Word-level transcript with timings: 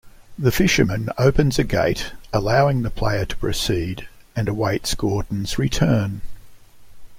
The 0.35 0.51
fisherman 0.51 1.09
opens 1.19 1.59
a 1.59 1.63
gate, 1.63 2.13
allowing 2.33 2.81
the 2.81 2.89
player 2.89 3.23
to 3.23 3.35
proceed, 3.37 4.07
and 4.35 4.49
awaits 4.49 4.95
Gordon's 4.95 5.59
return. 5.59 6.21